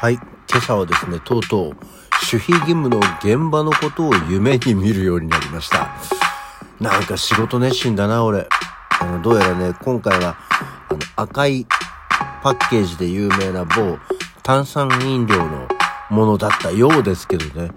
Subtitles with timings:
[0.00, 0.14] はい。
[0.14, 1.76] 今朝はですね、とうとう、守
[2.22, 5.90] 秘義務の現場のことを夢に見るようになりました。
[6.78, 8.46] なんか仕事熱心だな、俺。
[9.00, 10.36] あの、どうやらね、今回は、
[10.88, 11.66] あの、赤い
[12.44, 13.98] パッケージで有名な某
[14.44, 15.66] 炭酸飲料の
[16.10, 17.72] ものだったようですけどね。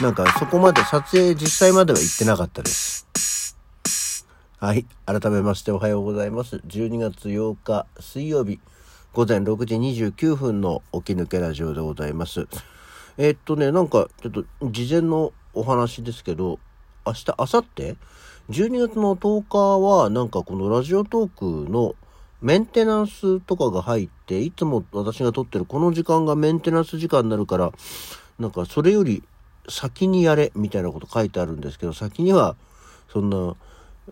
[0.00, 3.08] なんかそこまで撮影実際までは行ってなかったです。
[4.58, 4.86] はい。
[5.06, 6.58] 改めましておはようございます。
[6.68, 8.60] 12月8日水曜日
[9.14, 12.48] 午前6時29分の起き抜けラジオでございます。
[13.16, 16.58] えーっとね、なんかちょっと事前のお話ですけど、
[17.06, 17.96] 明日、明後日
[18.50, 21.94] ?12 月の10日はなんかこのラジオトークの
[22.42, 27.70] メンテナンスとかが入って、いつも私が撮ってるこの時間がメンテナンス時間になるから、
[28.40, 29.22] なんかそれより
[29.68, 32.56] 先にやれみたいなこと書いてあるんですけど、先には
[33.12, 33.56] そんな守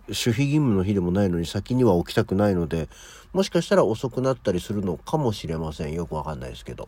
[0.07, 2.87] 秘義務の日でもないのに先には起きたくないので、
[3.33, 5.93] もしかしたら遅くなったりするのかもしれません。
[5.93, 6.87] よくわかんないですけど。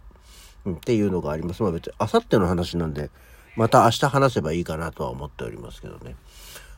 [0.66, 1.64] うん、っていうのがあります。
[1.64, 3.10] まあ別に明後日の話なんで、
[3.56, 6.16] また明日話せばいいかなとは思っておりますけどね。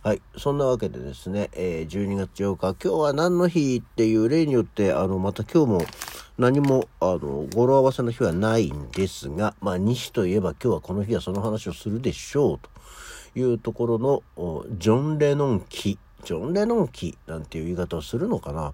[0.04, 0.22] はい。
[0.38, 5.82] そんなわけでですね、えー12月8日、今日は何の日っていう例によって、あの、また今日も
[6.38, 12.70] 何も、あの、語呂合わせの日はないんですが、まあ、西といえば今日はこの日はその話をするでしょうと
[13.40, 14.24] いうところの、
[14.78, 15.98] ジョン・レノン期、
[16.28, 18.74] ジョン・レノン期なんていう言い方をするのかな。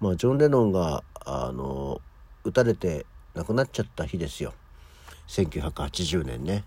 [0.00, 2.00] まあ、ジョン・レノンが、あの、
[2.44, 4.54] 撃たれて亡くなっちゃった日ですよ。
[5.28, 6.64] 1980年ね。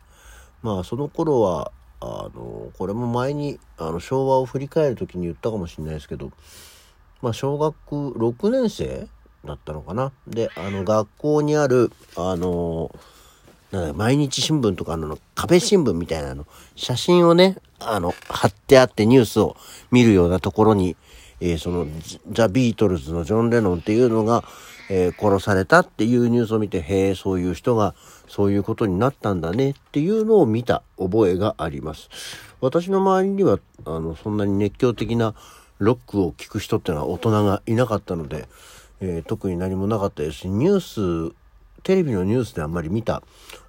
[0.61, 1.71] まあ、その頃は、
[2.01, 6.31] あの、これも前に、あの、昭和を振り返る時に言ったかもしれないですけど、
[7.23, 9.07] まあ、小学6年生
[9.43, 10.11] だったのかな。
[10.27, 12.91] で、あの、学校にある、あの、
[13.71, 19.55] なんだ毎日新聞とかの壁新聞みたいなの、写真をね、あの、貼ってあってニュースを
[19.91, 20.95] 見るようなところに、
[21.39, 21.87] えーその、
[22.31, 24.43] ザ・ビートルズのジョン・レノンっていうのが、
[24.89, 27.93] えー殺されたっていうニュースを見て、へえ、そういう人が
[28.27, 32.09] そういうことになったんだねっていうのを見た覚えがあります。
[32.61, 35.35] 私の周りには、あの、そんなに熱狂的な
[35.77, 38.47] ロックを聴く人っていうのは大人がいなかったので、
[38.99, 41.35] えー特に何もなかったですし、ニュース、
[41.83, 43.21] テレビのニュースであんまり見た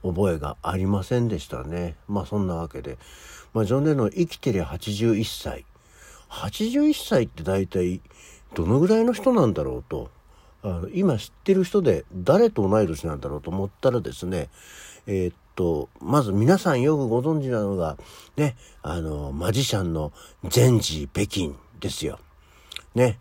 [0.02, 1.94] 覚えがありませんでしたね。
[2.08, 2.96] まあそんなわけで。
[3.58, 5.64] まあジョン・レノン生きてりゃ81歳。
[6.30, 8.00] 81歳って大体
[8.54, 10.10] どのぐらいの人なんだろうと。
[10.62, 14.48] あの今知ってる人で誰と同い年なんだろうと思ったらですね、
[15.08, 17.96] えーっと、まず皆さんよくご存知なのが、
[18.36, 20.12] ね、あの、マジシャンの
[20.44, 22.20] 全治北京ですよ。
[22.94, 23.18] ね、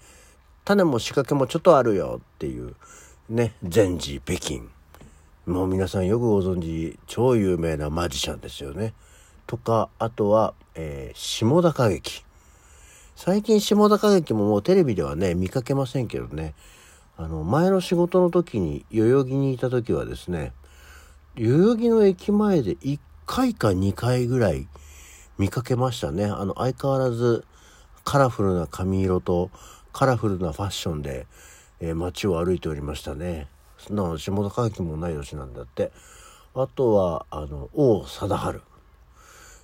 [0.66, 2.76] 種も仕掛けもちょっとあるよっていう、
[3.28, 4.70] ね、全治北京。
[5.48, 8.94] もう皆さんよくご存知、超有名なマジシャンですよね。
[9.48, 12.24] とか、あとは、えー下田歌劇。
[13.16, 16.54] 最近下田歌劇ももうテレビではね、見かけませんけどね。
[17.18, 20.54] あの、前の仕事の時に、代々木にいた時はですね、
[21.36, 24.68] 代々木の駅前で1回か2回ぐらい
[25.38, 26.26] 見かけましたね。
[26.26, 27.46] あの、相変わらず
[28.04, 29.50] カラフルな髪色と
[29.94, 31.26] カラフルなファッションで、
[31.80, 33.48] えー街を歩いておりましたね。
[33.78, 35.92] そんなの下田歌劇も同い年なんだって。
[36.54, 38.67] あとは、あの、王貞治。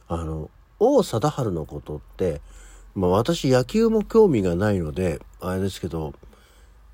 [0.07, 0.49] あの、
[0.79, 2.41] 王貞治のことって、
[2.95, 6.13] まあ私野球も興味がないので、あれですけど、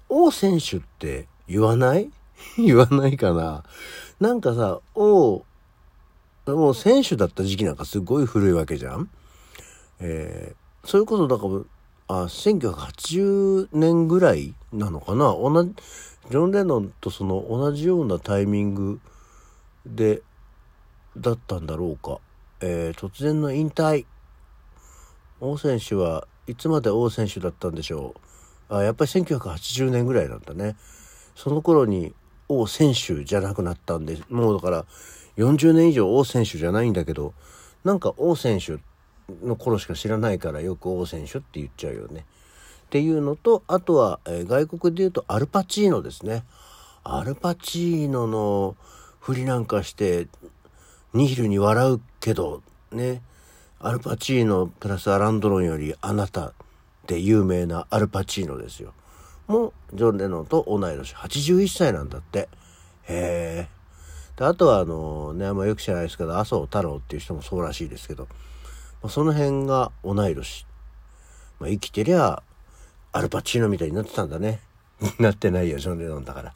[0.07, 2.09] 王選手って言わない？
[2.57, 3.63] 言わないかな？
[4.19, 5.43] なんかさ、王、
[6.45, 9.09] もう選手だった時期なんかすごい古いわけじゃん。
[9.99, 15.25] えー、それこそだから、あ、1980年ぐらいなのかな？
[15.35, 15.73] 同じ、
[16.31, 18.99] ジョン・レノンとその同じようなタイミング
[19.85, 20.21] で、
[21.17, 22.19] だったんだろうか。
[22.61, 24.05] えー、突然の引退。
[25.39, 28.15] 王選手はいつまで王選手だったんでしょ
[28.69, 28.75] う。
[28.75, 30.75] あ、やっぱり1980年ぐらいなんだね。
[31.35, 32.13] その頃に
[32.49, 34.85] 王選手じゃなくなったんで、もうだから
[35.37, 37.33] 40年以上王選手じゃないんだけど、
[37.83, 38.77] なんか王選手
[39.45, 42.25] の頃しか知らないからよく王選手って言っちゃうよね。
[42.87, 46.43] っていうのと、あとは、えー外国で言うとアルパチーノですね。
[47.03, 48.75] アルパチーノの
[49.19, 50.27] 振りなんかして、
[51.13, 52.61] ニヒルに笑うけど、
[52.91, 53.21] ね。
[53.79, 56.53] アルパチーノプラスアランドロンよりあなた
[57.07, 58.93] で有名なアルパチーノですよ。
[59.47, 62.49] もう、ジョン・レノンと同い年、81歳なんだって。
[63.07, 63.79] へえ。
[64.41, 68.27] あとはあの、ね、あんまよく知らないですけど、麻生太郎っていう人もそうらしいですけど、
[69.01, 70.67] まあ、その辺が同い年。
[71.59, 72.43] まあ、生きてりゃ、
[73.11, 74.59] アルパチーノみたいになってたんだね。
[75.17, 76.49] なってないよ、ジョン・レノンだから。
[76.51, 76.53] っ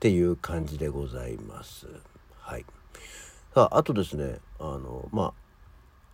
[0.00, 1.86] ていう感じでございます。
[2.40, 2.66] はい。
[3.58, 5.32] さあ、あとですね、あの、ま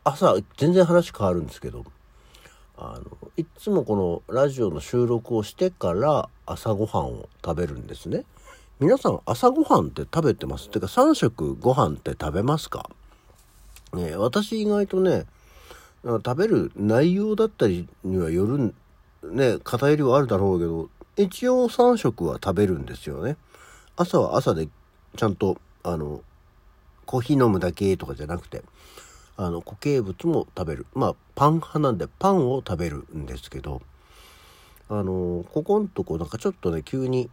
[0.03, 1.85] あ、朝、全然話変わるんですけど、
[2.79, 8.25] あの、いつもこのラジオの収録をしてから朝ごはんを食べるんですね。
[8.81, 10.69] 皆さん朝ごはんって食べてます？
[10.69, 12.89] ってか3食ご飯って食べますか？
[13.93, 15.27] ね私意外とね、
[16.03, 18.75] 食べる内容だったりにはよる、
[19.23, 20.89] ね、偏りはあるだろうけど、
[21.23, 23.37] 一応3食は食べるんですよね。
[23.97, 24.67] 朝は朝で
[25.15, 26.23] ちゃんと、あの、
[27.05, 28.63] コーヒー飲むだけとかじゃなくて、
[29.37, 30.87] あの、固形物も食べる。
[30.95, 33.83] まあ、パン派なんでパンを食べるんですけど、
[34.89, 37.31] あの、ここんとこなんかちょっとね、急に、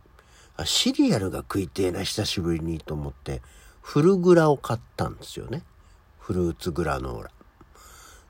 [0.57, 3.41] あシリアルが食いてえな、久しぶりにと思って、
[3.81, 5.63] フルグラを買ったんですよね。
[6.19, 7.31] フルーツグラノーラ。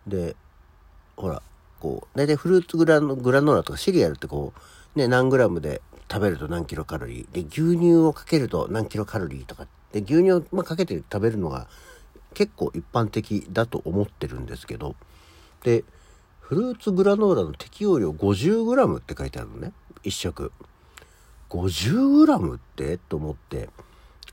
[0.08, 0.36] で、
[1.16, 1.42] ほら、
[1.80, 4.54] こう、大体フルーツグラノグラノーラとかシリアルってこ
[4.96, 7.32] う、ね、何グラムで食べると何キロカロリー。
[7.32, 9.68] で、牛乳をかけると何キロカロリーとかっ。
[9.92, 11.68] で、牛乳を、ま、かけて食べるのが
[12.34, 14.96] 結構一般的だと思ってるんですけど、
[15.64, 15.84] で、
[16.40, 19.72] フルーツグラノーラの適用量 50g って書いてあるのね。
[20.04, 20.52] 1食。
[21.50, 22.98] 50g って？
[22.98, 23.70] と思って、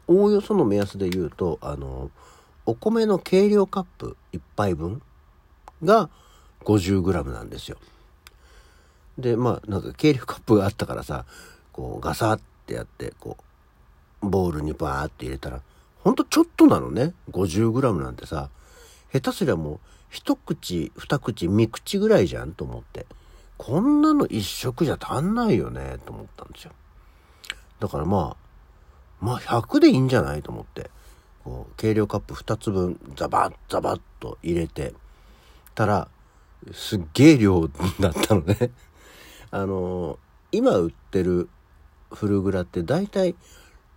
[0.07, 2.11] おおよその目安で言うと、あの、
[2.67, 5.03] お米の計量カップ1杯分
[5.83, 6.11] が
[6.65, 7.79] 50g なんですよ。
[9.17, 11.25] で、まあ、なんか計量カップがあったからさ、
[11.73, 13.43] こうガサってやって、こう、
[14.21, 15.61] ボウルにバーって入れたら、
[16.03, 17.15] ほんとちょっとなのね。
[17.31, 18.51] 50g なんてさ、
[19.13, 19.81] 下手すりゃもう、
[20.11, 23.07] 一口、二口、三口ぐらいじゃんと思って。
[23.57, 26.73] こんなの一食じゃ足んないよね、と思ったんですよ。
[27.81, 28.37] だからま
[29.21, 30.91] あ、まあ100でいいんじゃないと思って、
[31.45, 34.95] こう、計量カップ2つ分、ザバッザバッと入れて、
[35.75, 36.09] たら、
[36.73, 37.69] すっげえ量
[38.01, 38.71] だったのね。
[39.51, 40.19] あの
[40.53, 41.49] 今売ってる
[42.11, 43.35] フルグラって大体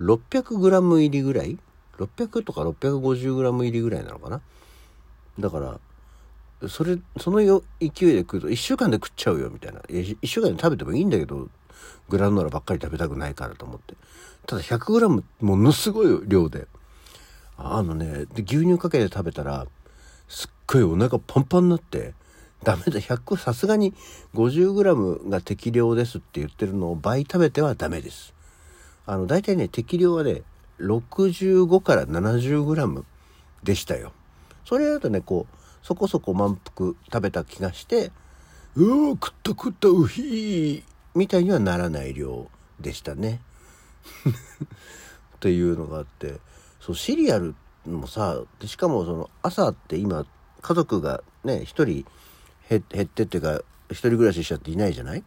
[0.02, 1.58] 600g 入りぐらい
[1.98, 4.42] ?600 とか 650g 入りぐらいなのかな？
[5.40, 5.80] だから、
[6.68, 9.80] それ、その勢いで食うと1週間で食っちゃうよみたいな。
[9.82, 11.50] 1週間で食べてもいいんだけど、
[12.10, 13.96] グラノーラばっかり食べたくないからと思って。
[14.46, 16.68] ただ 100g ものすごい量で。
[17.58, 19.68] あのね、で牛乳かけて食べたら、
[20.28, 22.14] すっごいお腹パンパンになって、
[22.64, 23.94] ダメだ、100、さすがに
[24.34, 28.34] 50g が適量ですって言ってるのを倍食べてはダメです。
[29.12, 30.44] あの、大体ね、適量はね、
[30.80, 33.04] 65から 70g
[33.62, 34.14] でしたよ。
[34.64, 35.56] それだとね、こう、
[35.86, 38.14] そこそこ満腹食べた気がして、
[38.78, 42.48] うお食った食ったうひーみたいにはならない量
[42.80, 43.42] でしたね。
[45.36, 46.40] っていうのがあって、
[46.80, 47.54] そう、シリアル
[47.86, 50.26] もさ、しかもその朝って今、
[50.62, 52.06] 家族がね、一人
[52.70, 55.24] 減ってっていうか、一人暮らししちゃっていないじゃない？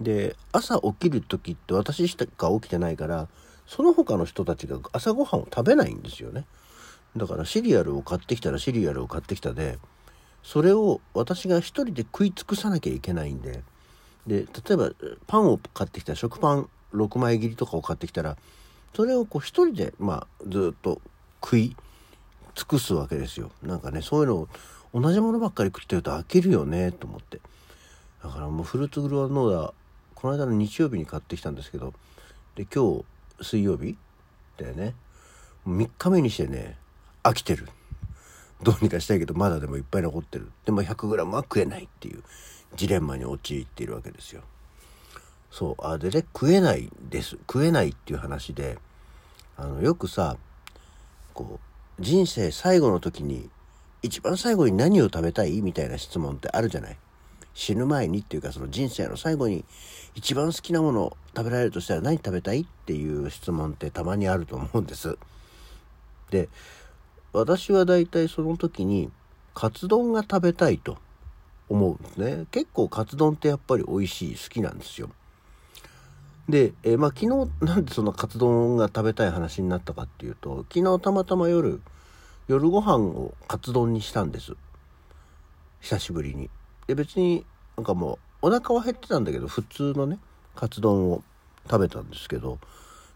[0.00, 3.28] で、朝起きる時って私しか起きてないから、
[3.66, 6.44] その他の人たちが朝ごはんを食べないんですよね。
[7.16, 9.78] だからシリアルを買ってきたらシリアルを買ってきたで、
[10.42, 13.62] それを私が一人で食い尽くさなきゃいけないんで、
[14.26, 14.90] で、例えば
[15.26, 18.36] パンを買ってきたら食パン6枚切りとかを買ってきたら、
[18.94, 21.00] それをこう一人で、まあ、ずっと
[21.42, 21.76] 食い
[22.54, 23.50] 尽くすわけですよ。
[23.62, 24.48] なんかね、そういうのを
[24.94, 27.40] 同じものばっかり食ってると飽きるよね、と思って。
[28.22, 29.74] だからもうフルーツグローノーダ
[30.16, 31.94] この間の日曜日に買ってきたんですけど、
[32.56, 33.04] で、今
[33.38, 33.96] 日水曜日？
[34.56, 34.94] だよね。
[35.68, 36.78] 3日目にしてね、
[37.22, 37.68] 飽きてる。
[38.62, 40.50] どうにかしたいけど、まだでもいっぱい残ってる。
[40.64, 42.22] でも 100g は食えないっていう
[42.74, 44.42] ジレンマに陥っているわけですよ。
[45.50, 45.86] そう。
[45.86, 47.32] あ、でね、食えないです。
[47.32, 48.78] 食えないっていう話で、
[49.58, 50.38] あの、よくさ、
[51.34, 51.60] こ
[51.98, 53.50] う、人生最後の時に、
[54.02, 55.60] 一番最後に何を食べたい？
[55.60, 56.96] みたいな質問ってあるじゃない？
[57.56, 59.64] 死ぬ前にっていうかその人生の最後に
[60.14, 65.16] 一番好きなものを食べられるとしたら何食べたいっていう質問ってたまにあると思うんです。
[66.30, 66.50] で、
[67.32, 69.10] 私は大体その時に
[69.54, 70.98] カツ丼が食べたいと
[71.70, 72.46] 思うんですね。
[72.50, 75.08] 結構カツ丼ってやっぱり美味しい、好きなんですよ。
[76.50, 81.80] で、えー、まあ昨日なんでそのカツ丼が食べたい話になったかっていうと、昨日たまたま夜、
[82.48, 84.52] 夜ご飯をカツ丼にしたんです。
[85.80, 86.50] 久しぶりに。
[86.86, 87.44] で、別に
[87.76, 90.18] なんかもうお腹は減ってたんだけど、普通のね、
[90.54, 91.22] カツ丼を
[91.64, 92.58] 食べたんですけど、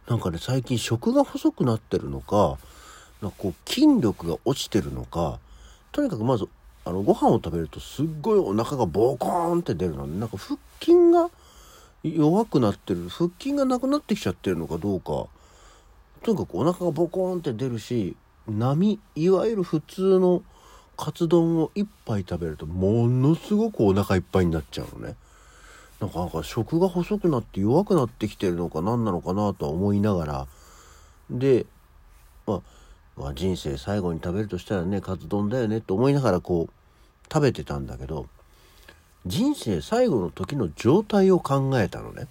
[0.08, 2.58] なんかね、最近食が細くなってるのか、
[3.22, 5.38] なんかこう筋力が落ちてるのか、
[5.92, 6.48] とにかくまず、
[6.84, 11.30] あの、ご飯を食べるとすっごいお腹がボコーンって出るので、なんか腹筋が
[12.02, 15.26] 弱くなってる、腹筋がなくなってきちゃってるのかどうか、
[16.22, 18.16] とにかくお腹がボコーンって出るし、
[18.48, 20.42] 波、いわゆる普通の
[21.00, 25.16] カツ丼を1杯食べるとものすごくお腹いっぱいになっちゃうのね。
[25.98, 30.46] なんかなんか食が細くなって弱くなってきてるのか何なのかなとは思いながら、
[31.30, 31.64] で、
[32.46, 32.60] まあ、
[33.16, 38.26] まあ、人生最後に食べるとしたらね、カツ丼だよねって思いながらこう食べてたんだけど、
[39.24, 42.28] 人生最後の時の状態を考えたのね。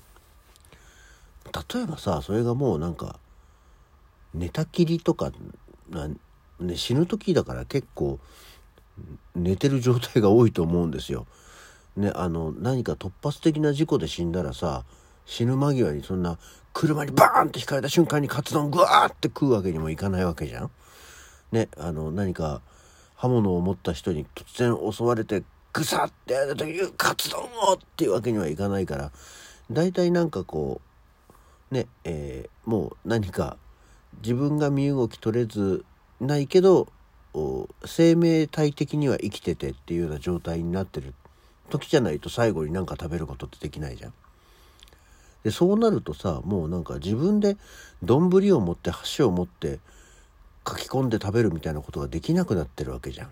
[1.74, 3.18] 例えばさ、それがもうなんか
[4.36, 5.32] 寝たきりとか
[6.60, 8.20] ね、死ぬ時だから結構
[9.36, 11.28] 寝てる状態が多いと思うんですよ。
[11.96, 14.86] ね、あの何か突発的な事故で死んだらさ
[15.26, 16.38] 死ぬ間際にそんな
[16.74, 20.72] 車にバーンってひかれた瞬間にカツ丼グワーって食うわけにもいかないわけじゃん。
[21.52, 22.62] ねあの何か
[23.16, 29.12] 刃物を持った人に突然襲われてグサってやるというカツ丼をっていうわけにはいかないから
[29.70, 30.82] 大体なんかこ
[31.72, 33.58] うねえー、もう何か
[34.22, 35.86] 自分が身動き取れず
[36.20, 36.88] ないけど
[37.86, 41.14] 生命体的には生きててっていうような状態になってる
[41.70, 44.14] 時じゃないと最後に何か食べることってできないじゃん。
[45.44, 47.56] でそうなるとさもうなんか自分で
[48.04, 49.80] 丼を持って箸を持って
[50.68, 53.30] 書き込んで食べるみたいなことができなくなってるわけじゃん。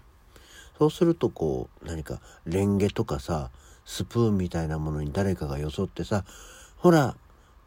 [0.77, 3.49] そうするとこう何かレンゲとかさ
[3.83, 6.23] スプーンみたいなものに誰かがよそってさ
[6.77, 7.15] 「ほら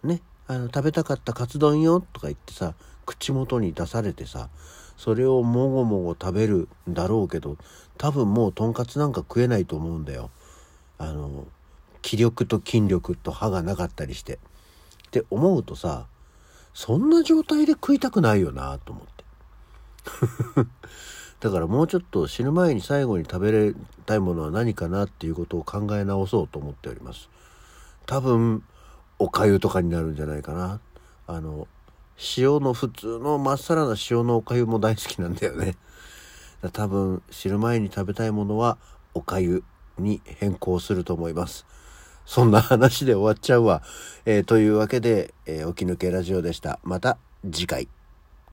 [0.05, 2.75] ねあの食べたかったカツ丼よ」とか言ってさ
[3.11, 4.49] 口元に出されてさ
[4.97, 7.57] それをもごもご食べるんだろうけど
[7.99, 10.31] 多分もうとんかつなんか食えないと思うんだよ。
[10.99, 11.47] あの
[12.02, 14.35] 気力と筋力と歯がなかったりして。
[14.35, 14.38] っ
[15.11, 16.07] て思うとさ
[16.73, 19.25] そんな状態で食いたくないよなと思って。
[21.40, 23.75] だからもうちょっと死ぬ前に最後に食べれ
[24.07, 27.29] たいものは何かなっていうことを考え直そうと思っております。
[28.07, 28.62] 多分
[29.19, 30.81] おかゆとかになるんじゃないかな。
[31.26, 31.67] あの
[32.37, 35.77] 塩の普通のまっさらな塩のおかゆも大好きなんだよね。
[36.73, 38.77] 多分知る前に食べたいものは
[39.15, 39.65] おかゆ
[39.99, 41.67] に変更すると思います。
[42.27, 43.83] そんな話で終わっちゃうわ。
[44.27, 46.79] えー、というわけで、えー、起き抜けラジオでした。
[46.83, 47.19] また
[47.50, 47.89] 次回。